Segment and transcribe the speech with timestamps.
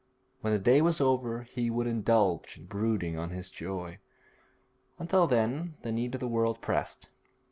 [0.39, 3.99] When the day was over he would indulge in brooding on his joy;
[4.97, 7.09] until then the need of the world pressed.